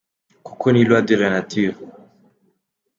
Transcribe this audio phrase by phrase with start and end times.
[0.45, 1.75] Kuko ni loi de la nature.